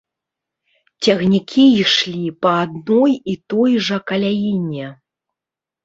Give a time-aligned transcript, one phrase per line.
[1.07, 4.87] Цягнікі ішлі па адной і той жа каляіне.